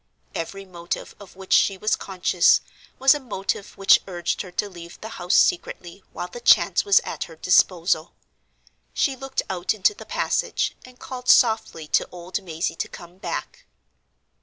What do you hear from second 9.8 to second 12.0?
the passage, and called softly